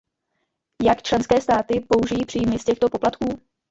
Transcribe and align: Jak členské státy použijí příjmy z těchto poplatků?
Jak 0.85 1.03
členské 1.03 1.41
státy 1.41 1.79
použijí 1.89 2.25
příjmy 2.25 2.59
z 2.59 2.63
těchto 2.65 2.89
poplatků? 2.89 3.27